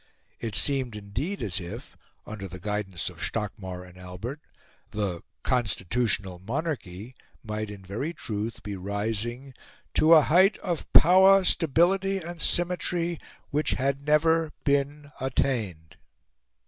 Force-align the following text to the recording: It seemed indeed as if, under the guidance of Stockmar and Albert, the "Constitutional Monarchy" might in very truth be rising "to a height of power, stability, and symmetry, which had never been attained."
It 0.39 0.55
seemed 0.55 0.95
indeed 0.95 1.43
as 1.43 1.59
if, 1.59 1.95
under 2.25 2.47
the 2.47 2.59
guidance 2.59 3.07
of 3.07 3.21
Stockmar 3.21 3.83
and 3.83 3.99
Albert, 3.99 4.41
the 4.89 5.21
"Constitutional 5.43 6.39
Monarchy" 6.39 7.13
might 7.43 7.69
in 7.69 7.85
very 7.85 8.11
truth 8.11 8.63
be 8.63 8.75
rising 8.75 9.53
"to 9.93 10.15
a 10.15 10.23
height 10.23 10.57
of 10.57 10.91
power, 10.93 11.43
stability, 11.43 12.17
and 12.17 12.41
symmetry, 12.41 13.19
which 13.51 13.73
had 13.73 14.03
never 14.03 14.51
been 14.63 15.11
attained." 15.21 15.97